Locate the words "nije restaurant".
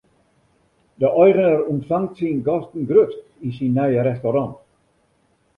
3.77-4.53